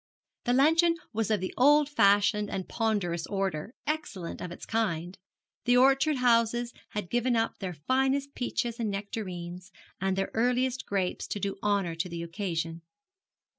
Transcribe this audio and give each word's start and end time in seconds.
The 0.45 0.53
luncheon 0.53 0.95
was 1.13 1.29
of 1.29 1.41
the 1.41 1.53
old 1.57 1.87
fashioned 1.87 2.49
and 2.49 2.67
ponderous 2.67 3.27
order, 3.27 3.75
excellent 3.85 4.41
of 4.41 4.51
its 4.51 4.65
kind: 4.65 5.15
the 5.65 5.77
orchard 5.77 6.15
houses 6.15 6.73
had 6.89 7.11
given 7.11 7.35
up 7.35 7.59
their 7.59 7.75
finest 7.75 8.33
peaches 8.33 8.79
and 8.79 8.89
nectarines 8.89 9.69
and 9.99 10.17
their 10.17 10.31
earliest 10.33 10.87
grapes 10.87 11.27
to 11.27 11.39
do 11.39 11.59
honour 11.61 11.93
to 11.93 12.09
the 12.09 12.23
occasion. 12.23 12.81